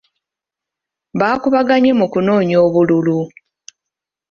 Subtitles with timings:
[1.19, 3.17] Baakubaganye mu kunoonya obululu.